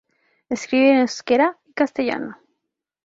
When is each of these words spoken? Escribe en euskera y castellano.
Escribe 0.49 0.93
en 0.93 0.97
euskera 1.01 1.59
y 1.67 1.73
castellano. 1.73 2.37